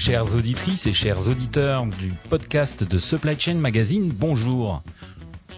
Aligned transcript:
Chères 0.00 0.34
auditrices 0.34 0.86
et 0.86 0.94
chers 0.94 1.28
auditeurs 1.28 1.84
du 1.84 2.14
podcast 2.30 2.84
de 2.84 2.98
Supply 2.98 3.38
Chain 3.38 3.56
Magazine, 3.56 4.10
bonjour. 4.10 4.82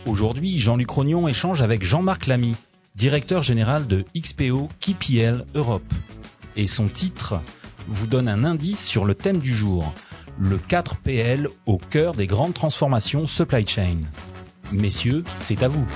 Aujourd'hui, 0.04 0.58
Jean-Luc 0.58 0.90
Rognon 0.90 1.28
échange 1.28 1.62
avec 1.62 1.84
Jean-Marc 1.84 2.26
Lamy, 2.26 2.56
directeur 2.96 3.42
général 3.42 3.86
de 3.86 4.04
XPO 4.18 4.68
KPL 4.80 5.46
Europe. 5.54 5.94
Et 6.56 6.66
son 6.66 6.88
titre 6.88 7.40
vous 7.86 8.08
donne 8.08 8.26
un 8.26 8.42
indice 8.42 8.84
sur 8.84 9.04
le 9.04 9.14
thème 9.14 9.38
du 9.38 9.54
jour, 9.54 9.94
le 10.40 10.58
4PL 10.58 11.46
au 11.66 11.78
cœur 11.78 12.14
des 12.14 12.26
grandes 12.26 12.54
transformations 12.54 13.28
supply 13.28 13.64
chain. 13.64 13.98
Messieurs, 14.72 15.22
c'est 15.36 15.62
à 15.62 15.68
vous. 15.68 15.86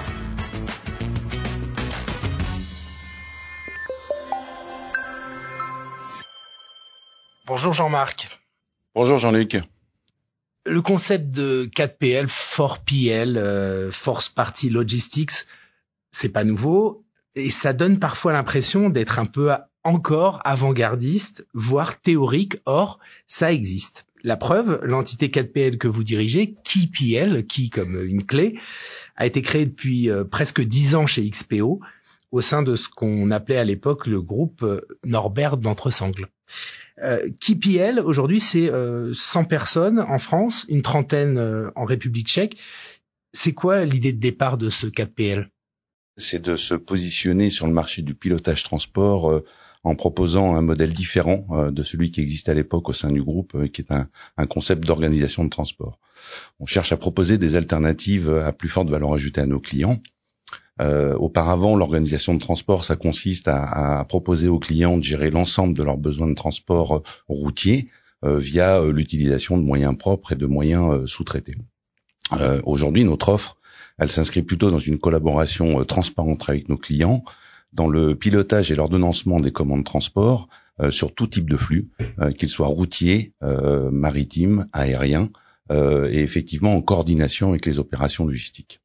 Bonjour 7.44 7.72
Jean-Marc. 7.72 8.35
Bonjour 8.96 9.18
Jean-Luc. 9.18 9.58
Le 10.64 10.80
concept 10.80 11.28
de 11.28 11.68
4PL, 11.70 12.28
4PL, 12.28 13.36
euh, 13.36 13.92
Force 13.92 14.30
Party 14.30 14.70
Logistics, 14.70 15.44
c'est 16.12 16.30
pas 16.30 16.44
nouveau 16.44 17.04
et 17.34 17.50
ça 17.50 17.74
donne 17.74 17.98
parfois 17.98 18.32
l'impression 18.32 18.88
d'être 18.88 19.18
un 19.18 19.26
peu 19.26 19.52
encore 19.84 20.40
avant-gardiste, 20.46 21.46
voire 21.52 22.00
théorique. 22.00 22.56
Or, 22.64 22.98
ça 23.26 23.52
existe. 23.52 24.06
La 24.24 24.38
preuve, 24.38 24.80
l'entité 24.82 25.28
4PL 25.28 25.76
que 25.76 25.88
vous 25.88 26.02
dirigez, 26.02 26.54
KeyPL, 26.64 27.44
qui 27.44 27.68
comme 27.68 28.02
une 28.02 28.24
clé, 28.24 28.58
a 29.16 29.26
été 29.26 29.42
créée 29.42 29.66
depuis 29.66 30.08
euh, 30.08 30.24
presque 30.24 30.62
dix 30.62 30.94
ans 30.94 31.06
chez 31.06 31.28
XPO 31.28 31.80
au 32.32 32.40
sein 32.40 32.62
de 32.62 32.76
ce 32.76 32.88
qu'on 32.88 33.30
appelait 33.30 33.58
à 33.58 33.64
l'époque 33.64 34.06
le 34.06 34.22
groupe 34.22 34.62
euh, 34.62 34.80
Norbert 35.04 35.58
d'Entresangles. 35.58 36.30
Euh, 37.02 37.28
KPL, 37.40 38.00
aujourd'hui, 38.00 38.40
c'est 38.40 38.68
100 38.68 38.70
euh, 38.72 39.44
personnes 39.48 40.00
en 40.00 40.18
France, 40.18 40.64
une 40.68 40.82
trentaine 40.82 41.38
euh, 41.38 41.70
en 41.76 41.84
République 41.84 42.28
tchèque. 42.28 42.56
C'est 43.32 43.52
quoi 43.52 43.84
l'idée 43.84 44.12
de 44.12 44.20
départ 44.20 44.56
de 44.56 44.70
ce 44.70 44.86
4PL 44.86 45.48
C'est 46.16 46.40
de 46.40 46.56
se 46.56 46.74
positionner 46.74 47.50
sur 47.50 47.66
le 47.66 47.72
marché 47.72 48.02
du 48.02 48.14
pilotage 48.14 48.62
transport 48.62 49.42
en 49.84 49.94
proposant 49.94 50.56
un 50.56 50.62
modèle 50.62 50.94
différent 50.94 51.70
de 51.70 51.82
celui 51.82 52.10
qui 52.10 52.22
existe 52.22 52.48
à 52.48 52.54
l'époque 52.54 52.88
au 52.88 52.94
sein 52.94 53.12
du 53.12 53.22
groupe, 53.22 53.70
qui 53.72 53.82
est 53.82 53.92
un 53.92 54.46
concept 54.46 54.86
d'organisation 54.86 55.44
de 55.44 55.50
transport. 55.50 56.00
On 56.60 56.64
cherche 56.64 56.92
à 56.92 56.96
proposer 56.96 57.36
des 57.36 57.56
alternatives 57.56 58.30
à 58.30 58.52
plus 58.52 58.70
forte 58.70 58.88
valeur 58.88 59.12
ajoutée 59.12 59.42
à 59.42 59.46
nos 59.46 59.60
clients 59.60 60.00
euh, 60.80 61.14
auparavant, 61.14 61.76
l'organisation 61.76 62.34
de 62.34 62.40
transport, 62.40 62.84
ça 62.84 62.96
consiste 62.96 63.48
à, 63.48 64.04
proposer 64.08 64.48
aux 64.48 64.58
clients 64.58 64.98
de 64.98 65.02
gérer 65.02 65.30
l'ensemble 65.30 65.76
de 65.76 65.82
leurs 65.82 65.96
besoins 65.96 66.28
de 66.28 66.34
transport 66.34 66.96
euh, 66.96 67.00
routier 67.28 67.88
euh, 68.24 68.38
via 68.38 68.82
l'utilisation 68.82 69.56
de 69.58 69.62
moyens 69.62 69.96
propres 69.96 70.32
et 70.32 70.36
de 70.36 70.46
moyens 70.46 71.06
sous-traités. 71.06 71.56
Aujourd'hui, 72.64 73.04
notre 73.04 73.28
offre, 73.28 73.56
elle 73.98 74.10
s'inscrit 74.10 74.42
plutôt 74.42 74.72
dans 74.72 74.80
une 74.80 74.98
collaboration 74.98 75.84
transparente 75.84 76.48
avec 76.48 76.68
nos 76.68 76.76
clients, 76.76 77.22
dans 77.72 77.86
le 77.86 78.16
pilotage 78.16 78.72
et 78.72 78.74
l'ordonnancement 78.74 79.38
des 79.38 79.52
commandes 79.52 79.80
de 79.80 79.84
transport 79.84 80.48
sur 80.90 81.14
tout 81.14 81.28
type 81.28 81.48
de 81.48 81.56
flux, 81.56 81.88
qu'ils 82.36 82.48
soient 82.48 82.66
routiers, 82.66 83.32
maritimes, 83.92 84.66
aériens, 84.72 85.30
et 85.70 86.18
effectivement 86.18 86.74
en 86.74 86.82
coordination 86.82 87.50
avec 87.50 87.64
les 87.64 87.78
opérations 87.78 88.26
logistiques. 88.26 88.80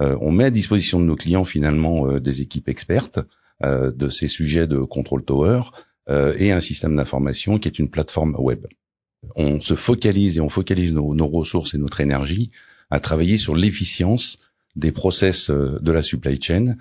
Euh, 0.00 0.16
on 0.20 0.32
met 0.32 0.44
à 0.44 0.50
disposition 0.50 0.98
de 1.00 1.04
nos 1.04 1.16
clients 1.16 1.44
finalement 1.44 2.06
euh, 2.06 2.20
des 2.20 2.42
équipes 2.42 2.68
expertes 2.68 3.20
euh, 3.64 3.92
de 3.92 4.08
ces 4.08 4.28
sujets 4.28 4.66
de 4.66 4.78
contrôle 4.78 5.24
tower 5.24 5.62
et 6.38 6.50
un 6.50 6.60
système 6.60 6.96
d'information 6.96 7.60
qui 7.60 7.68
est 7.68 7.78
une 7.78 7.88
plateforme 7.88 8.34
web. 8.36 8.66
On 9.36 9.60
se 9.60 9.76
focalise 9.76 10.38
et 10.38 10.40
on 10.40 10.48
focalise 10.48 10.92
nos, 10.92 11.14
nos 11.14 11.28
ressources 11.28 11.74
et 11.74 11.78
notre 11.78 12.00
énergie 12.00 12.50
à 12.90 12.98
travailler 12.98 13.38
sur 13.38 13.54
l'efficience 13.54 14.38
des 14.74 14.90
process 14.90 15.50
de 15.50 15.92
la 15.92 16.02
supply 16.02 16.42
chain, 16.42 16.74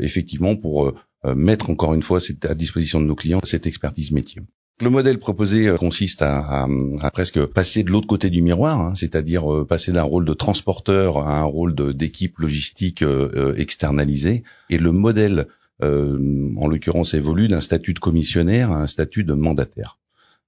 effectivement 0.00 0.56
pour 0.56 0.94
mettre 1.22 1.70
encore 1.70 1.94
une 1.94 2.02
fois 2.02 2.18
à 2.42 2.54
disposition 2.54 3.00
de 3.00 3.04
nos 3.04 3.14
clients 3.14 3.40
cette 3.44 3.68
expertise 3.68 4.10
métier. 4.10 4.42
Le 4.78 4.90
modèle 4.90 5.18
proposé 5.18 5.68
euh, 5.68 5.76
consiste 5.76 6.20
à, 6.20 6.68
presque 7.10 7.42
passer 7.46 7.82
de 7.82 7.90
l'autre 7.90 8.06
côté 8.06 8.28
du 8.28 8.42
miroir, 8.42 8.78
hein, 8.78 8.94
c'est-à-dire 8.94 9.50
euh, 9.50 9.64
passer 9.64 9.90
d'un 9.90 10.02
rôle 10.02 10.26
de 10.26 10.34
transporteur 10.34 11.16
à 11.16 11.38
un 11.38 11.44
rôle 11.44 11.74
d'équipe 11.96 12.38
logistique 12.38 13.00
euh, 13.00 13.54
externalisée. 13.56 14.42
Et 14.68 14.76
le 14.76 14.92
modèle, 14.92 15.46
en 15.80 16.68
l'occurrence, 16.68 17.12
évolue 17.12 17.48
d'un 17.48 17.60
statut 17.60 17.92
de 17.92 17.98
commissionnaire 17.98 18.72
à 18.72 18.82
un 18.82 18.86
statut 18.86 19.24
de 19.24 19.34
mandataire. 19.34 19.98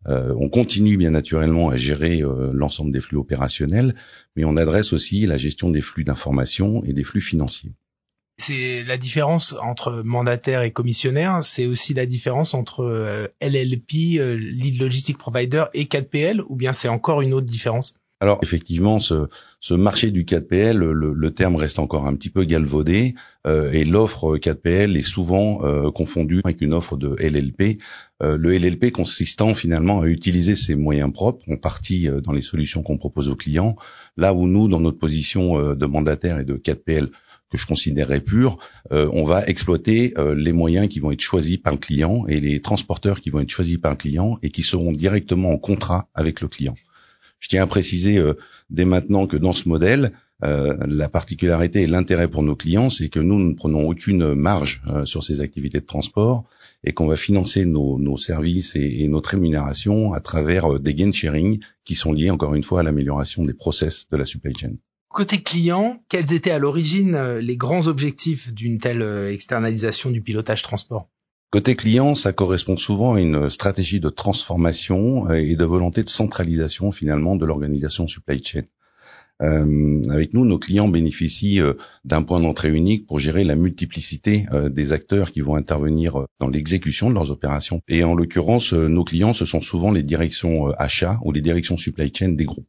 on 0.06 0.48
continue 0.48 0.96
bien 0.96 1.10
naturellement 1.10 1.68
à 1.68 1.76
gérer 1.76 2.22
l'ensemble 2.54 2.92
des 2.92 3.02
flux 3.02 3.18
opérationnels, 3.18 3.94
mais 4.36 4.46
on 4.46 4.56
adresse 4.56 4.94
aussi 4.94 5.26
la 5.26 5.36
gestion 5.36 5.68
des 5.68 5.82
flux 5.82 6.04
d'information 6.04 6.82
et 6.84 6.94
des 6.94 7.04
flux 7.04 7.20
financiers 7.20 7.72
c'est 8.38 8.84
la 8.84 8.96
différence 8.96 9.54
entre 9.60 10.02
mandataire 10.04 10.62
et 10.62 10.70
commissionnaire, 10.70 11.42
c'est 11.42 11.66
aussi 11.66 11.92
la 11.92 12.06
différence 12.06 12.54
entre 12.54 12.84
euh, 12.84 13.26
LLP, 13.42 14.18
euh, 14.18 14.36
Lead 14.36 14.80
Logistic 14.80 15.18
Provider 15.18 15.64
et 15.74 15.84
4PL, 15.84 16.42
ou 16.48 16.54
bien 16.54 16.72
c'est 16.72 16.88
encore 16.88 17.20
une 17.20 17.34
autre 17.34 17.46
différence? 17.46 17.98
Alors 18.20 18.38
effectivement, 18.42 18.98
ce, 18.98 19.28
ce, 19.60 19.74
marché 19.74 20.10
du 20.10 20.24
4PL, 20.24 20.76
le, 20.76 21.30
terme 21.30 21.54
reste 21.54 21.78
encore 21.78 22.06
un 22.06 22.16
petit 22.16 22.30
peu 22.30 22.44
galvaudé 22.44 23.14
euh, 23.46 23.70
et 23.70 23.84
l'offre 23.84 24.36
4PL 24.38 24.96
est 24.96 25.06
souvent 25.06 25.64
euh, 25.64 25.92
confondue 25.92 26.40
avec 26.44 26.60
une 26.60 26.74
offre 26.74 26.96
de 26.96 27.14
LLP. 27.20 27.78
le 28.20 28.58
LLP 28.58 28.90
consistant 28.90 29.54
finalement 29.54 30.00
à 30.00 30.06
utiliser 30.06 30.56
ses 30.56 30.74
moyens 30.74 31.12
propres, 31.12 31.44
en 31.48 31.56
partie 31.56 32.08
dans 32.24 32.32
les 32.32 32.42
solutions 32.42 32.82
qu'on 32.82 32.98
propose 32.98 33.28
aux 33.28 33.36
clients, 33.36 33.76
là 34.16 34.34
où 34.34 34.48
nous, 34.48 34.66
dans 34.66 34.80
notre 34.80 34.98
position 34.98 35.74
de 35.74 35.86
mandataire 35.86 36.40
et 36.40 36.44
de 36.44 36.56
4PL, 36.56 37.08
que 37.50 37.58
je 37.58 37.66
considérerais 37.66 38.20
pur, 38.20 38.58
euh, 38.92 39.08
on 39.12 39.24
va 39.24 39.46
exploiter 39.46 40.14
euh, 40.18 40.34
les 40.34 40.52
moyens 40.52 40.88
qui 40.88 41.00
vont 41.00 41.12
être 41.12 41.20
choisis 41.20 41.56
par 41.56 41.72
le 41.72 41.78
client 41.78 42.26
et 42.26 42.40
les 42.40 42.60
transporteurs 42.60 43.20
qui 43.20 43.30
vont 43.30 43.40
être 43.40 43.50
choisis 43.50 43.78
par 43.78 43.92
le 43.92 43.96
client 43.96 44.36
et 44.42 44.50
qui 44.50 44.62
seront 44.62 44.92
directement 44.92 45.50
en 45.50 45.58
contrat 45.58 46.08
avec 46.14 46.40
le 46.40 46.48
client. 46.48 46.76
Je 47.40 47.48
tiens 47.48 47.62
à 47.62 47.66
préciser 47.66 48.18
euh, 48.18 48.34
dès 48.68 48.84
maintenant 48.84 49.26
que 49.26 49.36
dans 49.36 49.52
ce 49.52 49.68
modèle, 49.68 50.12
la 50.40 51.08
particularité 51.08 51.82
et 51.82 51.88
l'intérêt 51.88 52.28
pour 52.28 52.44
nos 52.44 52.54
clients, 52.54 52.90
c'est 52.90 53.08
que 53.08 53.18
nous 53.18 53.40
ne 53.40 53.54
prenons 53.54 53.88
aucune 53.88 54.34
marge 54.34 54.80
sur 55.04 55.24
ces 55.24 55.40
activités 55.40 55.80
de 55.80 55.84
transport 55.84 56.44
et 56.84 56.92
qu'on 56.92 57.08
va 57.08 57.16
financer 57.16 57.64
nos, 57.64 58.16
services 58.16 58.76
et, 58.76 59.02
et, 59.02 59.08
notre 59.08 59.30
rémunération 59.30 60.12
à 60.12 60.20
travers 60.20 60.78
des 60.78 60.94
gain 60.94 61.10
sharing 61.10 61.58
qui 61.84 61.96
sont 61.96 62.12
liés 62.12 62.30
encore 62.30 62.54
une 62.54 62.62
fois 62.62 62.78
à 62.78 62.82
l'amélioration 62.84 63.42
des 63.42 63.52
process 63.52 64.06
de 64.12 64.16
la 64.16 64.24
supply 64.24 64.56
chain. 64.56 64.74
Côté 65.18 65.42
client, 65.42 66.00
quels 66.08 66.32
étaient 66.32 66.52
à 66.52 66.60
l'origine 66.60 67.16
euh, 67.16 67.40
les 67.40 67.56
grands 67.56 67.88
objectifs 67.88 68.54
d'une 68.54 68.78
telle 68.78 69.02
euh, 69.02 69.32
externalisation 69.32 70.12
du 70.12 70.22
pilotage 70.22 70.62
transport? 70.62 71.08
Côté 71.50 71.74
client, 71.74 72.14
ça 72.14 72.32
correspond 72.32 72.76
souvent 72.76 73.14
à 73.14 73.20
une 73.20 73.50
stratégie 73.50 73.98
de 73.98 74.10
transformation 74.10 75.28
euh, 75.28 75.34
et 75.34 75.56
de 75.56 75.64
volonté 75.64 76.04
de 76.04 76.08
centralisation 76.08 76.92
finalement 76.92 77.34
de 77.34 77.44
l'organisation 77.44 78.06
supply 78.06 78.40
chain. 78.44 78.62
avec 79.40 80.34
nous, 80.34 80.44
nos 80.44 80.60
clients 80.60 80.86
bénéficient 80.86 81.62
d'un 82.04 82.22
point 82.22 82.38
d'entrée 82.38 82.70
unique 82.70 83.04
pour 83.08 83.18
gérer 83.18 83.42
la 83.42 83.56
multiplicité 83.56 84.46
des 84.70 84.92
acteurs 84.92 85.32
qui 85.32 85.40
vont 85.40 85.56
intervenir 85.56 86.26
dans 86.38 86.48
l'exécution 86.48 87.08
de 87.08 87.14
leurs 87.14 87.32
opérations. 87.32 87.80
Et 87.88 88.04
en 88.04 88.14
l'occurrence, 88.14 88.72
nos 88.72 89.02
clients, 89.02 89.34
ce 89.34 89.46
sont 89.46 89.60
souvent 89.60 89.90
les 89.90 90.04
directions 90.04 90.70
achats 90.78 91.18
ou 91.24 91.32
les 91.32 91.40
directions 91.40 91.76
supply 91.76 92.12
chain 92.14 92.30
des 92.30 92.44
groupes. 92.44 92.68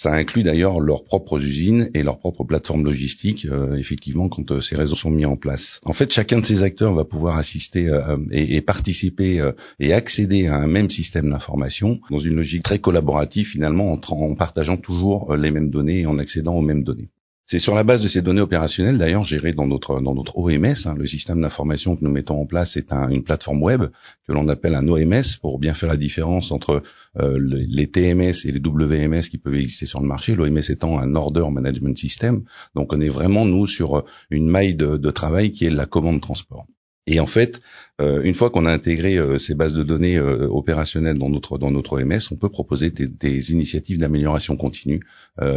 Ça 0.00 0.14
inclut 0.14 0.44
d'ailleurs 0.44 0.78
leurs 0.78 1.02
propres 1.02 1.44
usines 1.44 1.90
et 1.92 2.04
leurs 2.04 2.20
propres 2.20 2.44
plateformes 2.44 2.84
logistiques, 2.84 3.46
euh, 3.46 3.74
effectivement, 3.74 4.28
quand 4.28 4.48
euh, 4.52 4.60
ces 4.60 4.76
réseaux 4.76 4.94
sont 4.94 5.10
mis 5.10 5.24
en 5.24 5.34
place. 5.34 5.80
En 5.84 5.92
fait, 5.92 6.12
chacun 6.12 6.38
de 6.38 6.46
ces 6.46 6.62
acteurs 6.62 6.94
va 6.94 7.04
pouvoir 7.04 7.36
assister 7.36 7.88
euh, 7.88 8.16
et, 8.30 8.60
participer 8.60 9.42
et 9.80 9.92
accéder 9.92 10.46
à 10.46 10.54
un 10.54 10.68
même 10.68 10.88
système 10.88 11.30
d'information 11.30 11.98
dans 12.12 12.20
une 12.20 12.36
logique 12.36 12.62
très 12.62 12.78
collaborative, 12.78 13.48
finalement, 13.48 13.90
en 13.90 14.34
partageant 14.36 14.76
toujours 14.76 15.34
les 15.34 15.50
mêmes 15.50 15.70
données 15.70 16.02
et 16.02 16.06
en 16.06 16.20
accédant 16.20 16.54
aux 16.54 16.62
mêmes 16.62 16.84
données. 16.84 17.08
C'est 17.50 17.60
sur 17.60 17.74
la 17.74 17.82
base 17.82 18.02
de 18.02 18.08
ces 18.08 18.20
données 18.20 18.42
opérationnelles, 18.42 18.98
d'ailleurs, 18.98 19.24
gérées 19.24 19.54
dans 19.54 19.66
notre 19.66 20.02
dans 20.02 20.14
notre 20.14 20.36
OMS, 20.36 20.74
hein, 20.84 20.94
le 20.94 21.06
système 21.06 21.40
d'information 21.40 21.96
que 21.96 22.04
nous 22.04 22.10
mettons 22.10 22.38
en 22.38 22.44
place, 22.44 22.72
c'est 22.72 22.92
une 22.92 23.24
plateforme 23.24 23.62
web 23.62 23.84
que 24.26 24.32
l'on 24.34 24.48
appelle 24.48 24.74
un 24.74 24.86
OMS 24.86 25.22
pour 25.40 25.58
bien 25.58 25.72
faire 25.72 25.88
la 25.88 25.96
différence 25.96 26.52
entre 26.52 26.82
euh, 27.18 27.38
les 27.40 27.86
TMS 27.86 28.44
et 28.44 28.52
les 28.52 28.60
WMS 28.60 29.30
qui 29.30 29.38
peuvent 29.38 29.54
exister 29.54 29.86
sur 29.86 30.02
le 30.02 30.06
marché. 30.06 30.34
L'OMS 30.34 30.58
étant 30.58 30.98
un 30.98 31.14
Order 31.14 31.46
Management 31.50 31.96
System, 31.96 32.44
donc 32.74 32.92
on 32.92 33.00
est 33.00 33.08
vraiment 33.08 33.46
nous 33.46 33.66
sur 33.66 34.04
une 34.28 34.50
maille 34.50 34.74
de, 34.74 34.98
de 34.98 35.10
travail 35.10 35.50
qui 35.50 35.64
est 35.64 35.70
la 35.70 35.86
commande 35.86 36.20
transport. 36.20 36.66
Et 37.10 37.20
en 37.20 37.26
fait, 37.26 37.62
euh, 38.02 38.20
une 38.22 38.34
fois 38.34 38.50
qu'on 38.50 38.66
a 38.66 38.72
intégré 38.72 39.16
euh, 39.16 39.38
ces 39.38 39.54
bases 39.54 39.72
de 39.72 39.82
données 39.82 40.18
euh, 40.18 40.46
opérationnelles 40.46 41.16
dans 41.16 41.30
notre 41.30 41.56
dans 41.56 41.70
notre 41.70 41.94
OMS, 41.98 42.20
on 42.30 42.36
peut 42.36 42.50
proposer 42.50 42.90
des, 42.90 43.50
initiatives 43.50 43.96
d'amélioration 43.96 44.56
continue. 44.58 45.00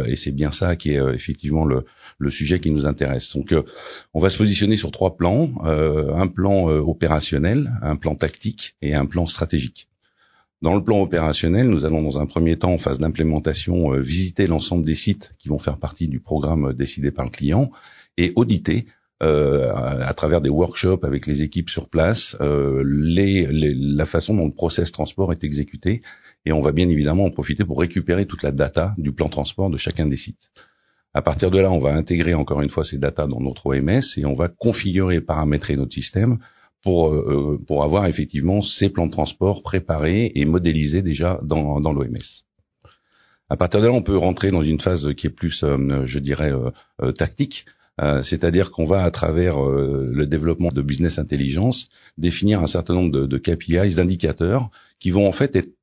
et 0.06 0.16
c'est 0.16 0.30
bien 0.30 0.50
ça 0.50 0.76
qui 0.76 0.92
est 0.92 1.00
effectivement 1.14 1.66
le, 1.66 1.84
le 2.18 2.30
sujet 2.30 2.58
qui 2.58 2.70
nous 2.70 2.86
intéresse. 2.86 3.36
Donc, 3.36 3.54
on 4.14 4.20
va 4.20 4.30
se 4.30 4.38
positionner 4.38 4.76
sur 4.78 4.90
trois 4.92 5.16
plans 5.16 5.50
un 5.64 6.28
plan 6.28 6.68
opérationnel, 6.68 7.70
un 7.82 7.96
plan 7.96 8.14
tactique 8.14 8.76
et 8.80 8.94
un 8.94 9.04
plan 9.04 9.26
stratégique. 9.26 9.88
Dans 10.62 10.74
le 10.74 10.82
plan 10.82 11.00
opérationnel, 11.00 11.68
nous 11.68 11.84
allons 11.84 12.02
dans 12.02 12.18
un 12.18 12.26
premier 12.26 12.56
temps, 12.56 12.72
en 12.72 12.78
phase 12.78 12.98
d'implémentation, 12.98 13.90
visiter 14.00 14.46
l'ensemble 14.46 14.84
des 14.84 14.94
sites 14.94 15.32
qui 15.38 15.48
vont 15.48 15.58
faire 15.58 15.78
partie 15.78 16.08
du 16.08 16.20
programme 16.20 16.72
décidé 16.72 17.10
par 17.10 17.24
le 17.24 17.30
client 17.30 17.70
et 18.16 18.32
auditer 18.36 18.86
à 19.22 20.12
travers 20.14 20.40
des 20.40 20.48
workshops 20.48 21.04
avec 21.04 21.26
les 21.26 21.42
équipes 21.42 21.70
sur 21.70 21.88
place, 21.88 22.36
euh, 22.40 22.82
la 22.84 24.06
façon 24.06 24.34
dont 24.34 24.46
le 24.46 24.52
process 24.52 24.90
transport 24.92 25.32
est 25.32 25.44
exécuté. 25.44 26.02
Et 26.44 26.52
on 26.52 26.60
va 26.60 26.72
bien 26.72 26.88
évidemment 26.88 27.24
en 27.24 27.30
profiter 27.30 27.64
pour 27.64 27.78
récupérer 27.78 28.26
toute 28.26 28.42
la 28.42 28.50
data 28.50 28.94
du 28.98 29.12
plan 29.12 29.28
transport 29.28 29.70
de 29.70 29.76
chacun 29.76 30.06
des 30.06 30.16
sites. 30.16 30.50
À 31.14 31.22
partir 31.22 31.50
de 31.50 31.58
là, 31.58 31.70
on 31.70 31.78
va 31.78 31.94
intégrer 31.94 32.34
encore 32.34 32.62
une 32.62 32.70
fois 32.70 32.84
ces 32.84 32.98
data 32.98 33.26
dans 33.26 33.40
notre 33.40 33.66
OMS 33.66 34.00
et 34.16 34.24
on 34.24 34.34
va 34.34 34.48
configurer 34.48 35.16
et 35.16 35.20
paramétrer 35.20 35.76
notre 35.76 35.92
système 35.92 36.38
pour, 36.82 37.12
euh, 37.12 37.60
pour 37.66 37.84
avoir 37.84 38.06
effectivement 38.06 38.62
ces 38.62 38.88
plans 38.88 39.06
de 39.06 39.12
transport 39.12 39.62
préparés 39.62 40.32
et 40.34 40.44
modélisés 40.44 41.02
déjà 41.02 41.38
dans, 41.42 41.80
dans 41.80 41.92
l'OMS. 41.92 42.18
À 43.48 43.56
partir 43.56 43.82
de 43.82 43.86
là, 43.86 43.92
on 43.92 44.02
peut 44.02 44.16
rentrer 44.16 44.50
dans 44.50 44.62
une 44.62 44.80
phase 44.80 45.12
qui 45.14 45.26
est 45.26 45.30
plus, 45.30 45.62
je 45.62 46.18
dirais, 46.18 46.52
tactique, 47.18 47.66
euh, 47.68 47.81
c'est-à-dire 48.22 48.70
qu'on 48.70 48.84
va 48.84 49.04
à 49.04 49.10
travers 49.10 49.62
euh, 49.62 50.08
le 50.12 50.26
développement 50.26 50.70
de 50.70 50.82
business 50.82 51.18
intelligence 51.18 51.88
définir 52.16 52.62
un 52.62 52.66
certain 52.66 52.94
nombre 52.94 53.12
de, 53.12 53.26
de 53.26 53.38
KPIs, 53.38 53.96
d'indicateurs 53.96 54.70
qui 54.98 55.10
vont 55.10 55.28
en 55.28 55.32
fait 55.32 55.54
être 55.56 55.74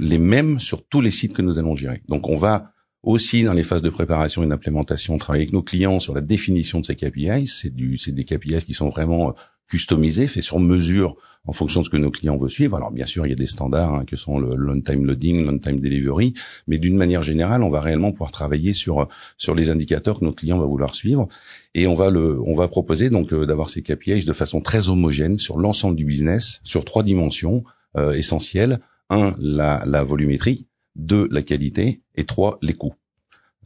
les 0.00 0.18
mêmes 0.18 0.60
sur 0.60 0.84
tous 0.84 1.00
les 1.00 1.10
sites 1.10 1.34
que 1.34 1.42
nous 1.42 1.58
allons 1.58 1.76
gérer. 1.76 2.02
Donc 2.08 2.28
on 2.28 2.36
va 2.36 2.72
aussi 3.02 3.44
dans 3.44 3.52
les 3.52 3.62
phases 3.62 3.82
de 3.82 3.90
préparation 3.90 4.42
et 4.42 4.48
d'implémentation 4.48 5.18
travailler 5.18 5.44
avec 5.44 5.52
nos 5.52 5.62
clients 5.62 6.00
sur 6.00 6.14
la 6.14 6.20
définition 6.20 6.80
de 6.80 6.86
ces 6.86 6.96
KPIs. 6.96 7.46
C'est 7.46 7.74
des 8.14 8.24
KPIs 8.24 8.64
qui 8.64 8.74
sont 8.74 8.88
vraiment 8.88 9.34
customisé, 9.68 10.26
fait 10.26 10.42
sur 10.42 10.58
mesure 10.58 11.16
en 11.46 11.52
fonction 11.52 11.80
de 11.80 11.86
ce 11.86 11.90
que 11.90 11.96
nos 11.96 12.10
clients 12.10 12.36
veulent 12.36 12.50
suivre. 12.50 12.76
Alors 12.76 12.90
bien 12.90 13.06
sûr, 13.06 13.26
il 13.26 13.30
y 13.30 13.32
a 13.32 13.36
des 13.36 13.46
standards 13.46 13.94
hein, 13.94 14.04
que 14.04 14.16
sont 14.16 14.38
le 14.38 14.54
long-time 14.54 15.06
loading, 15.06 15.44
long-time 15.44 15.80
delivery, 15.80 16.34
mais 16.66 16.78
d'une 16.78 16.96
manière 16.96 17.22
générale, 17.22 17.62
on 17.62 17.70
va 17.70 17.80
réellement 17.80 18.12
pouvoir 18.12 18.30
travailler 18.30 18.74
sur 18.74 19.08
sur 19.36 19.54
les 19.54 19.70
indicateurs 19.70 20.20
que 20.20 20.24
nos 20.24 20.32
clients 20.32 20.58
vont 20.58 20.68
vouloir 20.68 20.94
suivre, 20.94 21.26
et 21.74 21.86
on 21.86 21.94
va 21.94 22.10
le 22.10 22.40
on 22.44 22.54
va 22.54 22.68
proposer 22.68 23.10
donc 23.10 23.32
euh, 23.32 23.46
d'avoir 23.46 23.70
ces 23.70 23.82
KPIs 23.82 24.24
de 24.24 24.32
façon 24.32 24.60
très 24.60 24.88
homogène 24.88 25.38
sur 25.38 25.58
l'ensemble 25.58 25.96
du 25.96 26.04
business, 26.04 26.60
sur 26.64 26.84
trois 26.84 27.02
dimensions 27.02 27.64
euh, 27.96 28.12
essentielles 28.12 28.80
un 29.10 29.34
la, 29.38 29.82
la 29.86 30.04
volumétrie, 30.04 30.66
deux 30.96 31.28
la 31.30 31.42
qualité, 31.42 32.02
et 32.14 32.24
trois 32.24 32.58
les 32.60 32.74
coûts. 32.74 32.94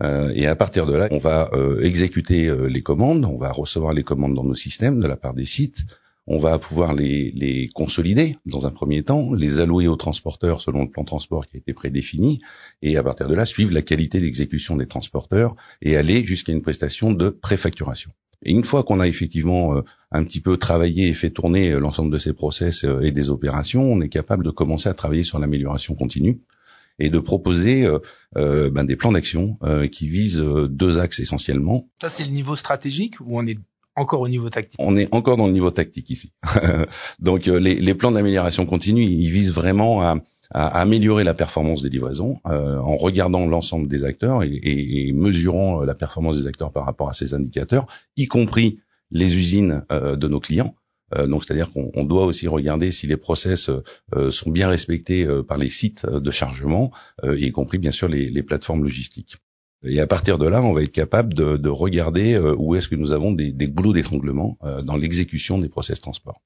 Euh, 0.03 0.33
et 0.35 0.47
à 0.47 0.57
partir 0.57 0.87
de 0.87 0.95
là, 0.95 1.09
on 1.11 1.19
va 1.19 1.51
euh, 1.53 1.81
exécuter 1.83 2.49
euh, 2.49 2.67
les 2.67 2.83
commandes, 2.83 3.25
on 3.25 3.39
va 3.39 3.53
recevoir 3.53 3.95
les 3.95 4.03
commandes 4.03 4.35
dans 4.35 4.45
nos 4.45 4.55
systèmes 4.55 5.01
de 5.01 5.07
la 5.07 5.17
part 5.17 5.35
des 5.35 5.45
sites, 5.45 5.83
on 6.27 6.39
va 6.39 6.59
pouvoir 6.59 6.95
les, 6.95 7.33
les, 7.33 7.69
consolider 7.69 8.37
dans 8.47 8.67
un 8.67 8.71
premier 8.71 9.03
temps, 9.03 9.33
les 9.35 9.59
allouer 9.59 9.89
aux 9.89 9.97
transporteurs 9.97 10.61
selon 10.61 10.83
le 10.83 10.91
plan 10.91 11.05
transport 11.05 11.47
qui 11.47 11.57
a 11.57 11.59
été 11.59 11.73
prédéfini, 11.73 12.41
et 12.81 12.97
à 12.97 13.03
partir 13.03 13.29
de 13.29 13.35
là, 13.35 13.45
suivre 13.45 13.73
la 13.73 13.83
qualité 13.83 14.21
d'exécution 14.21 14.77
des 14.77 14.87
transporteurs 14.87 15.57
et 15.83 15.97
aller 15.97 16.25
jusqu'à 16.25 16.53
une 16.53 16.63
prestation 16.63 17.13
de 17.13 17.29
préfacturation. 17.29 18.11
Et 18.45 18.53
une 18.53 18.65
fois 18.65 18.83
qu'on 18.83 18.99
a 18.99 19.07
effectivement 19.07 19.81
un 20.11 20.25
petit 20.25 20.41
peu 20.41 20.57
travaillé 20.57 21.09
et 21.09 21.15
fait 21.15 21.31
tourner 21.31 21.71
l'ensemble 21.79 22.11
de 22.11 22.19
ces 22.19 22.33
process 22.33 22.85
et 23.01 23.13
des 23.13 23.31
opérations, 23.31 23.85
on 23.85 24.01
est 24.01 24.09
capable 24.09 24.45
de 24.45 24.51
commencer 24.51 24.89
à 24.89 24.95
travailler 24.95 25.23
sur 25.23 25.39
l'amélioration 25.39 25.95
continue 25.95 26.41
et 27.03 27.11
de 27.11 27.19
proposer 27.19 27.85
euh, 27.85 27.99
euh, 28.37 28.71
ben, 28.71 28.85
des 28.85 28.97
plans 28.97 29.13
d'action 29.13 29.59
euh, 29.65 29.89
qui 29.89 30.09
visent 30.09 30.39
deux 30.39 31.01
axes 31.01 31.19
essentiellement. 31.19 31.89
Ça, 32.01 32.09
c'est 32.09 32.25
le 32.25 32.31
niveau 32.31 32.55
stratégique 32.57 33.21
ou 33.21 33.39
on 33.39 33.47
est 33.47 33.59
encore 33.97 34.21
au 34.21 34.29
niveau 34.29 34.49
tactique? 34.49 34.79
On 34.79 34.97
est 34.97 35.13
encore 35.13 35.37
dans 35.37 35.49
le 35.49 35.53
niveau 35.53 35.71
tactique 35.71 36.09
ici. 36.11 36.33
Donc 37.19 37.47
les, 37.47 37.75
les, 37.75 37.95
plans 37.95 38.13
d'amélioration 38.13 38.65
continue, 38.65 39.03
ils 39.03 39.31
visent 39.31 39.53
vraiment 39.53 40.01
à, 40.01 40.17
à, 40.51 40.81
améliorer 40.81 41.25
la 41.25 41.35
performance 41.35 41.83
des 41.83 41.91
livraisons 41.91 42.39
en 42.45 42.97
regardant 42.97 43.45
l'ensemble 43.47 43.89
des 43.89 44.05
acteurs 44.05 44.45
et, 44.45 44.49
et, 44.49 45.09
et, 45.09 45.13
mesurant 45.13 45.81
la 45.83 45.95
performance 45.95 46.39
des 46.39 46.47
acteurs 46.47 46.73
par 46.73 46.87
rapport 46.87 47.11
à 47.11 47.13
ces 47.13 47.35
indicateurs, 47.35 47.87
y 48.17 48.29
compris 48.29 48.79
les 49.11 49.37
usines 49.37 49.85
de 49.91 50.29
nos 50.29 50.41
clients. 50.41 50.75
Euh, 51.17 51.27
donc, 51.27 51.45
c'est-à-dire 51.45 51.71
qu'on 51.73 52.05
doit 52.05 52.25
aussi 52.25 52.49
regarder 52.49 52.93
si 52.93 53.07
les 53.07 53.17
process 53.17 53.71
euh, 54.15 54.31
sont 54.31 54.51
bien 54.51 54.69
respectés 54.69 55.25
euh, 55.25 55.43
par 55.43 55.59
les 55.59 55.69
sites 55.69 56.07
de 56.07 56.31
chargement, 56.31 56.93
y 57.25 57.51
compris 57.53 57.79
bien 57.79 57.93
sûr 57.93 58.09
les, 58.09 58.29
les, 58.29 58.43
plateformes 58.43 58.83
logistiques. 58.83 59.37
Et 59.85 60.01
à 60.01 60.07
partir 60.07 60.39
de 60.39 60.47
là, 60.47 60.63
on 60.63 60.73
va 60.73 60.83
être 60.83 60.93
capable 60.93 61.35
de, 61.35 61.57
de 61.57 61.69
regarder 61.69 62.39
où 62.39 62.75
est-ce 62.75 62.89
que 62.89 62.95
nous 62.95 63.13
avons 63.13 63.33
des, 63.33 63.53
des 63.53 63.69
goulots 63.69 63.93
d'étranglement 63.93 64.59
dans 64.85 64.97
l'exécution 64.97 65.59
des 65.59 65.69
process 65.69 66.01
transport. 66.01 66.41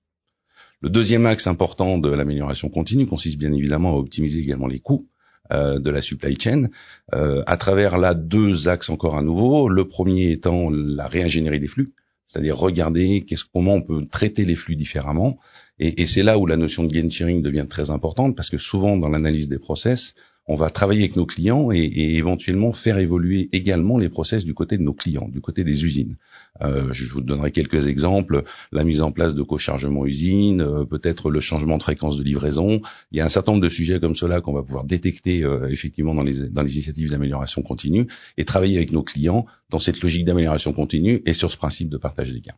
Le 0.80 0.88
deuxième 0.88 1.26
axe 1.26 1.46
important 1.46 1.98
de 1.98 2.08
l'amélioration 2.08 2.68
continue 2.68 3.06
consiste 3.06 3.38
bien 3.38 3.52
évidemment 3.52 3.92
à 3.92 3.96
optimiser 3.96 4.40
également 4.40 4.66
les 4.66 4.80
coûts 4.80 5.08
de 5.50 5.90
la 5.90 6.00
supply 6.00 6.38
chain, 6.40 6.68
à 7.12 7.56
travers 7.56 7.98
là 7.98 8.14
deux 8.14 8.68
axes 8.68 8.88
encore 8.88 9.16
à 9.16 9.22
nouveau. 9.22 9.68
Le 9.68 9.86
premier 9.86 10.30
étant 10.30 10.70
la 10.70 11.06
réingénierie 11.06 11.60
des 11.60 11.68
flux, 11.68 11.92
c'est-à-dire 12.26 12.56
regarder 12.56 13.24
qu'est-ce, 13.24 13.44
comment 13.44 13.74
on 13.74 13.82
peut 13.82 14.04
traiter 14.06 14.44
les 14.44 14.56
flux 14.56 14.76
différemment. 14.76 15.38
Et, 15.78 16.02
et 16.02 16.06
c'est 16.06 16.22
là 16.22 16.38
où 16.38 16.46
la 16.46 16.56
notion 16.56 16.84
de 16.84 16.92
gain 16.92 17.08
sharing 17.10 17.42
devient 17.42 17.66
très 17.68 17.90
importante 17.90 18.36
parce 18.36 18.50
que 18.50 18.58
souvent 18.58 18.96
dans 18.96 19.08
l'analyse 19.08 19.48
des 19.48 19.58
process, 19.58 20.14
on 20.48 20.54
va 20.54 20.70
travailler 20.70 21.00
avec 21.00 21.16
nos 21.16 21.26
clients 21.26 21.70
et, 21.72 22.16
éventuellement 22.16 22.72
faire 22.72 22.98
évoluer 22.98 23.48
également 23.52 23.98
les 23.98 24.08
process 24.08 24.44
du 24.44 24.54
côté 24.54 24.78
de 24.78 24.82
nos 24.82 24.94
clients, 24.94 25.28
du 25.28 25.40
côté 25.40 25.64
des 25.64 25.84
usines. 25.84 26.16
Euh, 26.62 26.92
je 26.92 27.12
vous 27.12 27.20
donnerai 27.20 27.52
quelques 27.52 27.86
exemples 27.86 28.44
la 28.72 28.84
mise 28.84 29.02
en 29.02 29.12
place 29.12 29.34
de 29.34 29.42
co-chargement 29.42 30.06
usine, 30.06 30.60
euh, 30.60 30.84
peut-être 30.84 31.30
le 31.30 31.40
changement 31.40 31.78
de 31.78 31.82
fréquence 31.82 32.16
de 32.16 32.22
livraison. 32.22 32.80
Il 33.12 33.18
y 33.18 33.20
a 33.20 33.24
un 33.24 33.28
certain 33.28 33.52
nombre 33.52 33.64
de 33.64 33.68
sujets 33.68 34.00
comme 34.00 34.16
cela 34.16 34.40
qu'on 34.40 34.52
va 34.52 34.62
pouvoir 34.62 34.84
détecter 34.84 35.42
euh, 35.42 35.68
effectivement 35.68 36.14
dans 36.14 36.22
les, 36.22 36.48
dans 36.48 36.62
les 36.62 36.72
initiatives 36.74 37.10
d'amélioration 37.10 37.62
continue 37.62 38.06
et 38.38 38.44
travailler 38.44 38.76
avec 38.76 38.92
nos 38.92 39.02
clients 39.02 39.46
dans 39.70 39.78
cette 39.78 40.00
logique 40.00 40.24
d'amélioration 40.24 40.72
continue 40.72 41.22
et 41.26 41.32
sur 41.32 41.50
ce 41.50 41.56
principe 41.56 41.88
de 41.88 41.96
partage 41.96 42.32
des 42.32 42.40
gains. 42.40 42.54